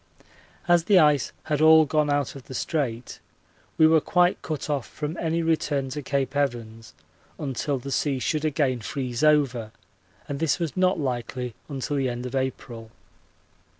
[0.67, 3.19] As the ice had all gone out of the Strait
[3.77, 6.95] we were quite cut off from any return to Cape Evans
[7.37, 9.69] until the sea should again freeze over,
[10.27, 12.89] and this was not likely until the end of April.